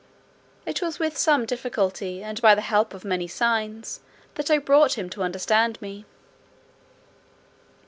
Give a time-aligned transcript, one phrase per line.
[0.65, 3.99] It was with some difficulty, and by the help of many signs,
[4.33, 6.05] that I brought him to understand me.